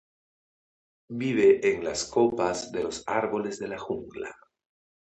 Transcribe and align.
Vive 1.13 1.69
en 1.71 1.83
las 1.83 2.05
copas 2.05 2.71
de 2.71 2.81
los 2.81 3.03
árboles 3.07 3.59
de 3.59 3.67
la 3.67 3.77
jungla. 3.77 4.33